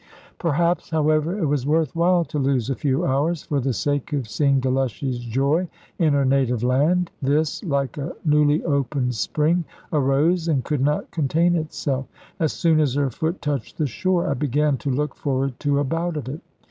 Perhaps, 0.39 0.89
however, 0.89 1.37
it 1.37 1.45
was 1.45 1.67
worth 1.67 1.95
while 1.95 2.25
to 2.25 2.39
lose 2.39 2.71
a 2.71 2.75
few 2.75 3.05
hours 3.05 3.43
for 3.43 3.59
the 3.59 3.71
sake 3.71 4.13
of 4.13 4.27
seeing 4.27 4.59
Delushy's 4.59 5.19
joy 5.19 5.67
in 5.99 6.13
her 6.13 6.25
native 6.25 6.63
land. 6.63 7.11
This, 7.21 7.63
like 7.63 7.99
a 7.99 8.15
newly 8.25 8.63
opened 8.63 9.13
spring, 9.13 9.63
arose, 9.93 10.47
and 10.47 10.63
could 10.65 10.81
not 10.81 11.11
contain 11.11 11.55
itself. 11.55 12.07
As 12.39 12.51
soon 12.51 12.79
as 12.79 12.95
her 12.95 13.11
foot 13.11 13.43
touched 13.43 13.77
the 13.77 13.85
shore, 13.85 14.25
I 14.27 14.33
began 14.33 14.75
to 14.77 14.89
look 14.89 15.13
forward 15.13 15.59
to 15.59 15.77
a 15.77 15.83
bout 15.83 16.17
of 16.17 16.27
it. 16.27 16.41